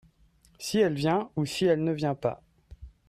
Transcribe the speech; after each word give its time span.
si 0.57 0.79
elle 0.79 0.95
vient 0.95 1.29
ou 1.35 1.45
si 1.45 1.65
elle 1.65 1.83
ne 1.83 1.91
vient 1.91 2.15
pas. 2.15 2.41